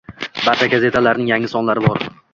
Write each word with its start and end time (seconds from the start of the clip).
Barcha 0.45 0.69
gazetalarning 0.71 1.31
yangi 1.33 1.53
sonlari 1.55 1.89
bor 1.89 2.09